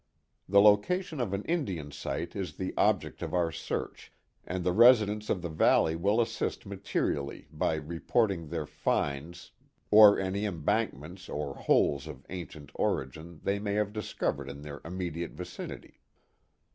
[0.49, 4.11] The location of an Indian site is the object of our search,
[4.43, 9.51] and the residents of the valley will assist materially by re porting their" finds,"
[9.91, 15.33] or any embankments or holes of ancient origin they may have discovered in their immediate
[15.33, 15.99] vicinity.